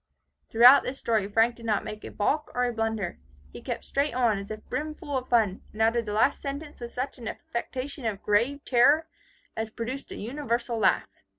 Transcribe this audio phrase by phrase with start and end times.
[0.49, 3.19] '"Throughout this story Frank did not make a balk or a blunder.
[3.53, 6.91] He kept straight on, as if brimful of fun, and uttered the last sentence with
[6.91, 9.05] such an affectation of grave terror,
[9.55, 11.07] as produced a universal laugh.